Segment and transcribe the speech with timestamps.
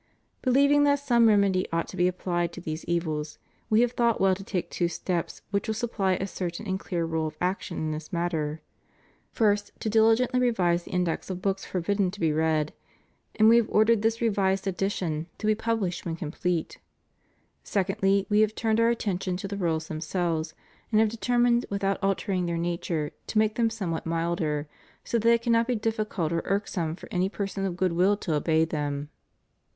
[0.41, 3.37] Believing that some remedy ought to be applied to these e^dls,
[3.69, 7.05] We have thought well to take two steps which will supply a certain and clear
[7.05, 8.61] rule of action in this matter.
[9.31, 12.73] First, to diligently revise the Index of books forbidden to be read;
[13.35, 16.77] and We have ordered this revised edition to be THE PROHIBITION AND CENSORSHIP OF BOOKS.
[17.71, 18.25] 411 published when complete.
[18.25, 20.55] Secondly, We have turned Our attention to the rules themselves,
[20.89, 24.67] and have determined, ■without altering their nature, to make them somewhat milder,
[25.03, 28.33] so that it cannot be difficult or irksome for any person of good will to
[28.33, 29.09] obey them.